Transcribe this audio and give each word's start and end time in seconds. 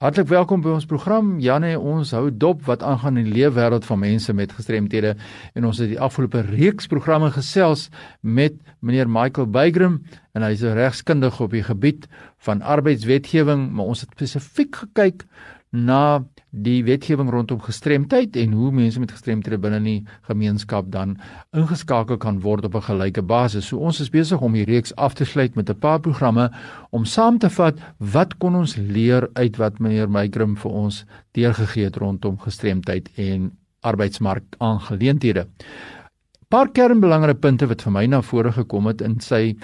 Hartlik 0.00 0.30
welkom 0.30 0.62
by 0.64 0.70
ons 0.72 0.86
program. 0.88 1.34
Janne, 1.44 1.74
ons 1.76 2.14
hou 2.16 2.30
dop 2.32 2.62
wat 2.64 2.80
aangaan 2.80 3.18
in 3.20 3.26
die 3.26 3.34
leefwêreld 3.34 3.84
van 3.84 3.98
mense 4.00 4.32
met 4.32 4.54
gestremthede 4.56 5.10
en 5.52 5.66
ons 5.68 5.76
het 5.76 5.90
die 5.90 5.98
afgelope 6.00 6.40
reeks 6.46 6.88
programme 6.88 7.28
gesels 7.34 7.90
met 8.24 8.56
meneer 8.80 9.10
Michael 9.12 9.50
Bygram 9.52 9.98
en 10.32 10.46
hy 10.46 10.54
is 10.56 10.64
'n 10.64 10.72
regskundige 10.72 11.42
op 11.44 11.52
die 11.52 11.62
gebied 11.68 12.08
van 12.48 12.62
arbeidswetgewing, 12.62 13.68
maar 13.68 13.92
ons 13.92 14.00
het 14.00 14.16
spesifiek 14.16 14.74
gekyk 14.86 15.26
na 15.70 16.24
die 16.50 16.82
wetgewing 16.82 17.30
rondom 17.30 17.60
gestremdheid 17.62 18.34
en 18.36 18.52
hoe 18.58 18.72
mense 18.74 18.98
met 18.98 19.12
gestremthede 19.14 19.58
binne 19.62 19.78
die 19.84 20.00
gemeenskap 20.26 20.88
dan 20.90 21.14
ingeskakel 21.54 22.18
kan 22.18 22.40
word 22.42 22.64
op 22.64 22.74
'n 22.74 22.82
gelyke 22.82 23.22
basis. 23.22 23.66
So 23.66 23.78
ons 23.78 24.00
is 24.00 24.10
besig 24.10 24.40
om 24.40 24.54
hierdie 24.54 24.74
reeks 24.74 24.94
af 24.96 25.14
te 25.14 25.24
sluit 25.24 25.54
met 25.54 25.70
'n 25.70 25.78
paar 25.78 26.00
programme 26.00 26.50
om 26.90 27.04
saam 27.04 27.38
te 27.38 27.50
vat 27.50 27.78
wat 27.98 28.38
kon 28.38 28.54
ons 28.54 28.76
leer 28.76 29.30
uit 29.34 29.56
wat 29.56 29.78
meneer 29.78 30.10
Meykrum 30.10 30.56
vir 30.56 30.70
ons 30.70 31.04
deurgegee 31.32 31.84
het 31.84 31.96
rondom 31.96 32.38
gestremdheid 32.38 33.08
en 33.16 33.52
arbeidsmark 33.80 34.44
aangeleenthede. 34.58 35.46
Paar 36.48 36.68
kernbelangrike 36.68 37.38
punte 37.38 37.66
wat 37.66 37.82
vir 37.82 37.92
my 37.92 38.06
na 38.06 38.22
vore 38.22 38.52
gekom 38.52 38.86
het 38.86 39.00
in 39.00 39.20
sy 39.20 39.56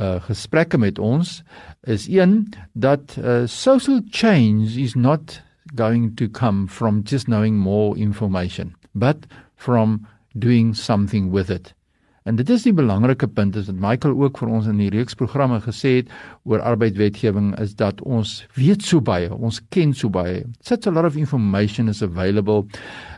uh 0.00 0.20
gesprekke 0.20 0.78
met 0.78 0.98
ons 0.98 1.42
is 1.82 2.08
een 2.08 2.48
dat 2.72 3.16
uh 3.18 3.46
social 3.46 4.00
change 4.10 4.80
is 4.80 4.94
not 4.94 5.42
going 5.74 6.14
to 6.16 6.28
come 6.28 6.66
from 6.66 7.02
just 7.04 7.28
knowing 7.28 7.56
more 7.56 7.96
information, 7.96 8.74
but 8.94 9.26
from 9.56 10.06
doing 10.38 10.74
something 10.74 11.30
with 11.30 11.50
it. 11.50 11.74
En 12.22 12.36
dit 12.38 12.50
is 12.54 12.62
die 12.62 12.74
belangrike 12.74 13.26
punt 13.34 13.56
is 13.58 13.66
wat 13.66 13.80
Michael 13.82 14.14
ook 14.14 14.38
vir 14.38 14.50
ons 14.54 14.68
in 14.70 14.78
die 14.78 14.90
reeks 14.94 15.16
programme 15.18 15.58
gesê 15.64 15.96
het 15.96 16.12
oor 16.46 16.62
arbeidswetgewing 16.62 17.50
is 17.58 17.74
dat 17.74 17.98
ons 18.06 18.36
weet 18.54 18.84
so 18.86 19.02
baie, 19.02 19.26
ons 19.34 19.58
ken 19.74 19.94
so 19.94 20.10
baie. 20.12 20.44
Such 20.62 20.86
a 20.86 20.94
lot 20.94 21.08
of 21.08 21.18
information 21.18 21.90
is 21.90 22.02
available 22.02 22.68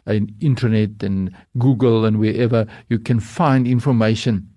in 0.08 0.30
internet 0.40 1.04
and 1.04 1.34
Google 1.60 2.08
and 2.08 2.22
wherever 2.22 2.64
you 2.88 2.98
can 2.98 3.20
find 3.20 3.68
information. 3.68 4.48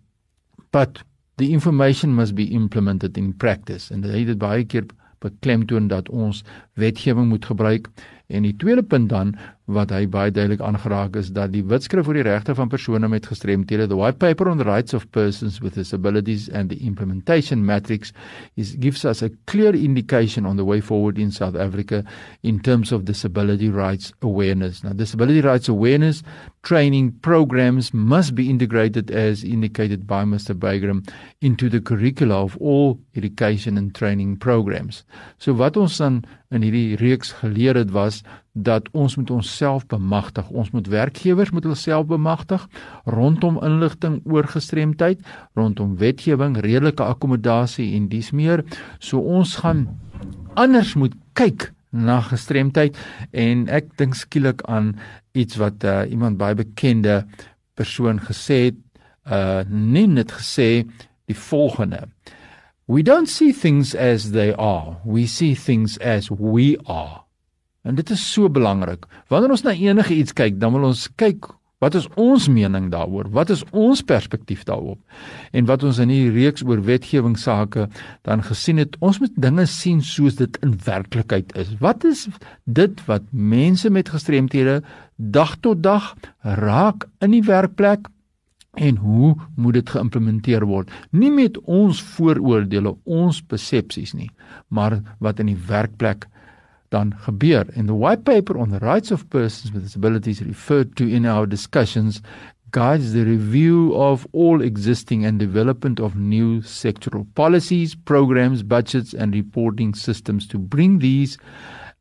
But 0.72 1.04
the 1.38 1.52
information 1.52 2.16
must 2.16 2.36
be 2.36 2.48
implemented 2.56 3.18
in 3.18 3.34
practice. 3.34 3.92
En 3.92 4.02
dit 4.02 4.32
het 4.32 4.40
baie 4.40 4.64
keer 4.64 4.88
beklemtoon 5.20 5.88
dat 5.88 6.10
ons 6.10 6.44
wetgewing 6.74 7.28
moet 7.28 7.46
gebruik. 7.46 7.90
En 8.28 8.42
die 8.42 8.56
tweede 8.56 8.84
punt 8.84 9.10
dan 9.10 9.36
wat 9.68 9.92
hy 9.92 10.06
baie 10.08 10.32
duidelik 10.32 10.62
aangeraak 10.64 11.18
is 11.20 11.28
dat 11.36 11.52
die 11.52 11.64
wetskrif 11.68 12.08
oor 12.08 12.16
die 12.16 12.24
regte 12.24 12.56
van 12.56 12.70
persone 12.72 13.08
met 13.12 13.28
gestremthede 13.28 13.90
the 13.92 13.98
white 14.00 14.20
paper 14.20 14.48
on 14.48 14.62
the 14.62 14.68
rights 14.68 14.96
of 14.96 15.04
persons 15.12 15.60
with 15.60 15.76
disabilities 15.76 16.48
and 16.50 16.72
the 16.72 16.80
implementation 16.88 17.66
matrix 17.68 18.14
is 18.56 18.78
gives 18.80 19.04
us 19.04 19.22
a 19.22 19.30
clear 19.46 19.76
indication 19.76 20.46
on 20.46 20.56
the 20.56 20.64
way 20.64 20.80
forward 20.80 21.20
in 21.20 21.32
South 21.32 21.56
Africa 21.56 22.04
in 22.44 22.62
terms 22.62 22.94
of 22.94 23.04
disability 23.04 23.68
rights 23.70 24.14
awareness. 24.22 24.84
Now 24.84 24.94
disability 24.94 25.42
rights 25.42 25.68
awareness 25.68 26.24
training 26.64 27.12
programs 27.22 27.94
must 27.94 28.36
be 28.36 28.50
integrated 28.50 29.12
as 29.12 29.44
indicated 29.44 30.08
by 30.08 30.24
Mr 30.24 30.56
Bygram 30.56 31.08
into 31.42 31.70
the 31.70 31.82
curricula 31.82 32.44
of 32.44 32.58
all 32.58 33.00
education 33.16 33.78
and 33.78 33.94
training 33.94 34.38
programs. 34.38 35.04
So 35.40 35.54
wat 35.54 35.76
ons 35.76 36.00
dan 36.00 36.24
in 36.52 36.64
hierdie 36.64 36.96
reeks 37.04 37.34
geleer 37.42 37.76
het 37.76 37.92
was 37.92 38.24
dat 38.64 38.90
ons 38.92 39.16
moet 39.16 39.30
onsself 39.32 39.86
bemagtig. 39.86 40.50
Ons 40.50 40.72
moet 40.74 40.88
werkgewers 40.88 41.52
moet 41.54 41.64
hulself 41.64 42.08
bemagtig 42.10 42.68
rondom 43.06 43.60
inligting 43.64 44.20
oor 44.26 44.48
gestremdheid, 44.50 45.22
rondom 45.54 45.98
wetgewing, 45.98 46.58
redelike 46.58 47.04
akkommodasie 47.04 47.94
en 47.96 48.08
dis 48.10 48.32
meer. 48.32 48.64
So 49.00 49.20
ons 49.20 49.56
gaan 49.62 49.88
anders 50.58 50.96
moet 50.98 51.14
kyk 51.38 51.72
na 51.94 52.20
gestremdheid 52.26 52.98
en 53.32 53.68
ek 53.70 53.94
dink 54.02 54.18
skielik 54.18 54.64
aan 54.66 54.96
iets 55.38 55.60
wat 55.62 55.86
uh, 55.86 56.02
iemand 56.10 56.40
baie 56.42 56.58
bekende 56.58 57.22
persoon 57.78 58.20
gesê 58.26 58.68
het, 58.70 58.82
uh 59.28 59.62
nie 59.68 60.08
net 60.08 60.32
gesê 60.32 60.88
die 61.28 61.36
volgende. 61.36 62.08
We 62.88 63.04
don't 63.04 63.28
see 63.28 63.52
things 63.52 63.94
as 63.96 64.32
they 64.32 64.54
are. 64.56 64.98
We 65.04 65.28
see 65.28 65.54
things 65.56 65.98
as 66.00 66.32
we 66.32 66.78
are. 66.86 67.27
En 67.88 67.96
dit 67.96 68.10
is 68.12 68.24
so 68.34 68.52
belangrik. 68.52 69.08
Wanneer 69.32 69.56
ons 69.56 69.64
na 69.64 69.72
enige 69.72 70.16
iets 70.18 70.36
kyk, 70.36 70.60
dan 70.60 70.76
wil 70.76 70.90
ons 70.92 71.08
kyk 71.16 71.54
wat 71.78 71.94
is 71.94 72.08
ons 72.18 72.48
mening 72.50 72.88
daaroor? 72.90 73.28
Wat 73.30 73.52
is 73.54 73.62
ons 73.70 74.02
perspektief 74.02 74.64
daarop? 74.66 74.98
En 75.54 75.68
wat 75.70 75.84
ons 75.86 76.00
in 76.02 76.10
hierdie 76.10 76.34
reeks 76.34 76.64
oor 76.66 76.82
wetgewing 76.82 77.36
sake 77.38 77.86
dan 78.26 78.42
gesien 78.46 78.82
het, 78.82 78.96
ons 78.98 79.20
moet 79.22 79.36
dinge 79.38 79.68
sien 79.70 80.02
soos 80.02 80.40
dit 80.40 80.58
in 80.66 80.74
werklikheid 80.88 81.54
is. 81.54 81.76
Wat 81.78 82.06
is 82.10 82.26
dit 82.66 83.04
wat 83.06 83.28
mense 83.30 83.92
met 83.94 84.10
gestremthede 84.10 84.80
dag 85.18 85.54
tot 85.62 85.84
dag 85.86 86.16
raak 86.42 87.06
in 87.22 87.38
die 87.38 87.46
werkplek? 87.46 88.10
En 88.78 88.98
hoe 89.02 89.36
moet 89.56 89.78
dit 89.78 89.94
geïmplementeer 89.94 90.66
word? 90.70 90.90
Nie 91.14 91.32
met 91.34 91.58
ons 91.66 92.02
vooroordeele, 92.18 92.96
ons 93.06 93.42
persepsies 93.42 94.14
nie, 94.18 94.32
maar 94.70 95.00
wat 95.22 95.42
in 95.42 95.54
die 95.54 95.62
werkplek 95.70 96.26
dan 96.90 97.14
gebeur. 97.26 97.66
In 97.76 97.88
the 97.88 97.94
white 97.94 98.24
paper 98.24 98.58
on 98.58 98.70
the 98.70 98.80
rights 98.80 99.12
of 99.12 99.30
persons 99.30 99.72
with 99.74 99.84
disabilities 99.84 100.42
referred 100.42 100.96
to 100.96 101.08
in 101.08 101.26
our 101.26 101.46
discussions 101.46 102.22
guides 102.72 103.14
the 103.14 103.24
review 103.24 103.96
of 103.96 104.28
all 104.34 104.62
existing 104.62 105.26
and 105.26 105.40
development 105.40 106.00
of 106.00 106.16
new 106.16 106.62
sectoral 106.62 107.26
policies, 107.36 107.96
programs, 107.96 108.62
budgets 108.64 109.14
and 109.14 109.34
reporting 109.34 109.94
systems 109.94 110.48
to 110.48 110.58
bring 110.58 111.00
these 111.00 111.38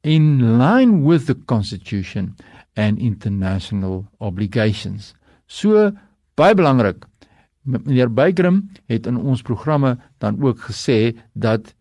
in 0.03 0.59
line 0.59 1.03
with 1.03 1.27
the 1.27 1.35
constitution 1.35 2.35
and 2.77 2.99
international 2.99 4.07
obligations. 4.21 5.15
So 5.47 5.93
baie 6.37 6.55
belangrik. 6.55 7.07
Meneer 7.67 8.11
Bygrim 8.13 8.69
het 8.87 9.07
in 9.07 9.17
ons 9.19 9.43
programme 9.43 9.97
dan 10.23 10.39
ook 10.43 10.69
gesê 10.69 11.17
dat 11.35 11.75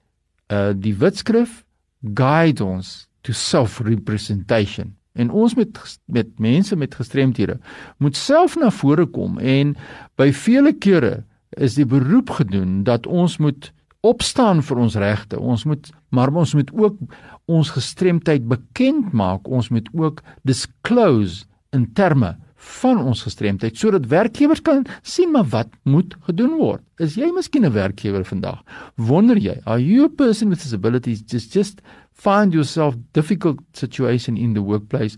uh 0.50 0.74
die 0.78 0.94
wetskrif 0.94 1.65
guide 2.14 2.64
ons 2.64 3.08
to 3.26 3.34
self-representation. 3.34 4.94
En 5.16 5.32
ons 5.32 5.56
met 5.56 5.80
met 6.06 6.28
mense 6.40 6.76
met 6.76 6.96
gestremthede 6.96 7.58
moet 7.98 8.16
self 8.16 8.58
na 8.60 8.70
vore 8.70 9.06
kom 9.06 9.40
en 9.40 9.76
by 10.20 10.32
vele 10.36 10.74
kere 10.74 11.24
is 11.56 11.78
die 11.80 11.88
beroep 11.88 12.36
gedoen 12.36 12.84
dat 12.84 13.08
ons 13.08 13.38
moet 13.40 13.72
opstaan 14.06 14.62
vir 14.62 14.78
ons 14.78 14.98
regte. 15.02 15.40
Ons 15.40 15.64
moet 15.66 15.90
maar 16.10 16.34
ons 16.36 16.54
moet 16.54 16.72
ook 16.74 16.98
ons 17.46 17.70
gestremdheid 17.70 18.48
bekend 18.48 19.14
maak. 19.14 19.48
Ons 19.48 19.70
moet 19.70 19.88
ook 19.94 20.22
disclose 20.44 21.46
in 21.76 21.88
terme 21.94 22.36
van 22.56 22.98
ons 23.04 23.24
gestremdheid 23.28 23.78
sodat 23.78 24.08
werkgewers 24.08 24.62
kan 24.62 24.86
sien 25.04 25.32
maar 25.32 25.48
wat 25.52 25.70
moet 25.84 26.16
gedoen 26.28 26.56
word. 26.58 26.84
Is 26.98 27.16
jy 27.16 27.32
miskien 27.34 27.66
'n 27.66 27.74
werkgewer 27.74 28.26
vandag? 28.26 28.64
Wonder 28.96 29.38
jy, 29.38 29.60
are 29.66 29.80
you 29.80 30.06
a 30.06 30.10
person 30.10 30.50
with 30.50 30.64
disabilities 30.64 31.22
just 31.22 31.54
just 31.54 31.82
find 32.14 32.54
yourself 32.54 32.96
difficult 33.12 33.60
situation 33.74 34.38
in 34.38 34.54
the 34.54 34.62
workplace 34.62 35.16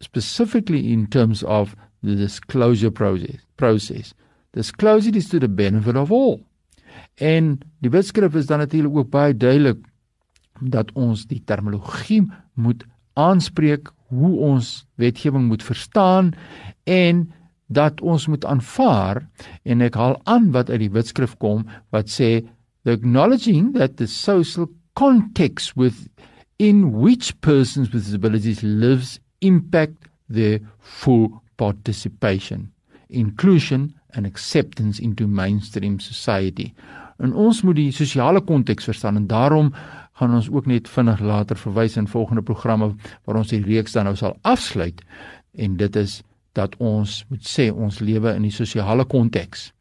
specifically 0.00 0.92
in 0.92 1.06
terms 1.06 1.42
of 1.44 1.74
the 2.02 2.14
disclosure 2.14 2.90
process 2.90 3.40
process. 3.56 4.14
Disclosure 4.52 5.16
is 5.16 5.28
to 5.28 5.38
the 5.38 5.48
benefit 5.48 5.96
of 5.96 6.10
all. 6.10 6.40
En 7.14 7.58
die 7.82 7.90
wetskrif 7.90 8.34
is 8.34 8.46
dan 8.46 8.58
natuurlik 8.58 8.96
ook 8.96 9.10
baie 9.10 9.36
duidelik 9.36 9.78
dat 10.60 10.92
ons 10.92 11.26
die 11.26 11.42
terminologie 11.44 12.22
moet 12.54 12.84
aanspreek 13.14 13.90
hoe 14.14 14.34
ons 14.38 14.84
wetgewing 15.00 15.48
moet 15.48 15.62
verstaan 15.62 16.32
en 16.84 17.26
dat 17.66 18.00
ons 18.00 18.26
moet 18.26 18.44
aanvaar 18.44 19.22
en 19.62 19.84
ek 19.84 19.96
haal 19.98 20.18
aan 20.30 20.50
wat 20.54 20.70
uit 20.70 20.84
die 20.84 20.92
wetskrif 20.92 21.36
kom 21.42 21.64
wat 21.94 22.12
sê 22.12 22.44
the 22.84 22.92
acknowledging 22.92 23.72
that 23.78 23.96
the 23.96 24.06
social 24.06 24.68
context 24.94 25.74
within 25.76 26.84
which 26.92 27.32
persons 27.40 27.90
with 27.90 28.04
disabilities 28.04 28.62
lives 28.62 29.18
impact 29.40 30.08
their 30.28 30.60
full 30.78 31.40
participation 31.56 32.70
inclusion 33.08 33.92
and 34.14 34.26
acceptance 34.26 35.00
into 35.00 35.26
mainstream 35.26 35.98
society 36.00 36.72
en 37.18 37.34
ons 37.34 37.62
moet 37.62 37.76
die 37.76 37.92
sosiale 37.92 38.40
konteks 38.40 38.88
verstaan 38.90 39.16
en 39.16 39.26
daarom 39.30 39.72
gaan 40.18 40.34
ons 40.34 40.50
ook 40.50 40.66
net 40.70 40.88
vinnig 40.88 41.20
later 41.20 41.58
verwys 41.58 41.96
in 41.96 42.10
volgende 42.10 42.42
programme 42.42 42.92
waar 43.24 43.40
ons 43.40 43.50
die 43.50 43.62
reeks 43.62 43.92
dan 43.92 44.08
nou 44.08 44.16
sal 44.16 44.36
afsluit 44.42 45.02
en 45.58 45.76
dit 45.76 45.96
is 45.96 46.20
dat 46.54 46.76
ons 46.78 47.24
moet 47.28 47.46
sê 47.46 47.70
ons 47.72 47.98
lewe 48.00 48.34
in 48.34 48.46
die 48.46 48.54
sosiale 48.54 49.04
konteks. 49.10 49.72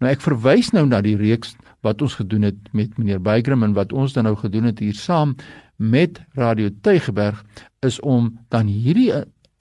Nou 0.00 0.08
ek 0.12 0.24
verwys 0.24 0.72
nou 0.72 0.86
na 0.88 1.02
die 1.04 1.16
reeks 1.20 1.56
wat 1.84 2.02
ons 2.04 2.16
gedoen 2.20 2.48
het 2.48 2.72
met 2.72 2.96
meneer 2.98 3.20
Bygrim 3.20 3.64
en 3.66 3.76
wat 3.76 3.92
ons 3.92 4.14
dan 4.16 4.28
nou 4.28 4.36
gedoen 4.38 4.70
het 4.70 4.80
hier 4.80 4.96
saam 4.96 5.36
met 5.76 6.20
Radio 6.38 6.70
Tygerberg 6.82 7.42
is 7.82 7.98
om 8.00 8.30
dan 8.54 8.70
hierdie 8.70 9.10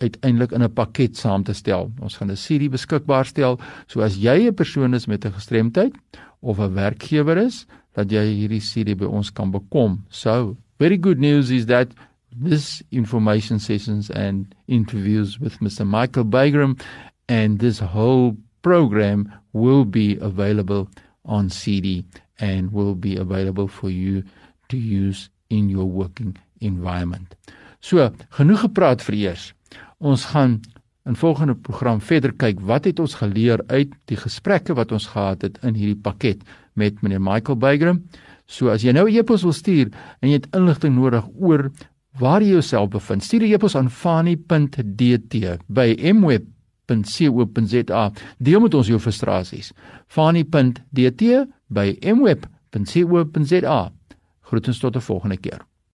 uiteindelik 0.01 0.51
in 0.51 0.63
'n 0.63 0.73
pakket 0.73 1.17
saam 1.17 1.43
te 1.43 1.53
stel. 1.53 1.91
Ons 2.01 2.17
gaan 2.17 2.31
'n 2.31 2.37
serie 2.37 2.69
beskikbaar 2.69 3.25
stel 3.25 3.59
so 3.87 4.01
as 4.01 4.17
jy 4.17 4.47
'n 4.47 4.53
persoon 4.55 4.93
is 4.93 5.07
met 5.07 5.25
'n 5.25 5.31
gestremdheid 5.31 5.93
of 6.41 6.59
'n 6.59 6.73
werkgewer 6.73 7.37
is 7.37 7.65
dat 7.93 8.11
jy 8.11 8.23
hierdie 8.23 8.61
serie 8.61 8.95
by 8.95 9.05
ons 9.05 9.31
kan 9.31 9.51
bekom. 9.51 10.03
So, 10.09 10.57
very 10.79 10.97
good 10.97 11.19
news 11.19 11.51
is 11.51 11.65
that 11.65 11.87
this 12.31 12.81
information 12.91 13.59
sessions 13.59 14.09
and 14.09 14.55
interviews 14.67 15.39
with 15.39 15.59
Mr. 15.59 15.85
Michael 15.85 16.25
Bygram 16.25 16.79
and 17.27 17.59
this 17.59 17.79
whole 17.79 18.35
program 18.61 19.31
will 19.53 19.85
be 19.85 20.17
available 20.21 20.87
on 21.25 21.49
CD 21.49 22.05
and 22.39 22.71
will 22.71 22.95
be 22.95 23.17
available 23.17 23.67
for 23.67 23.89
you 23.89 24.23
to 24.69 24.77
use 24.77 25.29
in 25.49 25.69
your 25.69 25.85
working 25.85 26.37
environment. 26.61 27.35
So, 27.81 28.09
genoeg 28.37 28.65
gepraat 28.67 29.03
vir 29.03 29.17
eers. 29.17 29.51
Ons 29.99 30.25
gaan 30.25 30.59
in 31.05 31.15
volgende 31.15 31.55
program 31.55 32.01
verder 32.01 32.33
kyk 32.37 32.59
wat 32.61 32.85
het 32.85 32.99
ons 32.99 33.13
geleer 33.17 33.63
uit 33.67 33.89
die 34.05 34.17
gesprekke 34.17 34.73
wat 34.77 34.91
ons 34.91 35.07
gehad 35.13 35.41
het 35.41 35.57
in 35.65 35.73
hierdie 35.73 36.01
pakket 36.01 36.43
met 36.73 37.01
meneer 37.01 37.21
Michael 37.21 37.57
Bygram. 37.57 38.03
So 38.45 38.69
as 38.69 38.81
jy 38.83 38.91
nou 38.91 39.09
'n 39.09 39.15
e-pos 39.15 39.43
wil 39.43 39.53
stuur 39.53 39.89
en 40.21 40.29
jy 40.29 40.33
het 40.33 40.47
inligting 40.55 40.95
nodig 40.95 41.25
oor 41.39 41.71
waar 42.19 42.41
jy 42.41 42.49
jouself 42.51 42.89
bevind, 42.89 43.23
stuur 43.23 43.41
'n 43.41 43.53
e-pos 43.53 43.75
aan 43.75 43.89
fani.dt 43.89 45.35
by 45.67 45.95
mweb.co.za. 46.13 48.11
Deel 48.37 48.59
met 48.59 48.73
ons 48.73 48.87
jou 48.87 48.99
frustrasies. 48.99 49.73
fani.dt 50.07 51.23
by 51.67 51.97
mweb.co.za. 52.01 53.91
Groetens 54.41 54.79
tot 54.79 54.95
'n 54.95 55.01
volgende 55.01 55.37
keer. 55.37 55.70